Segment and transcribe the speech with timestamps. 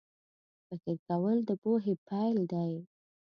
[0.67, 2.71] فکر کول د پوهې پیل دی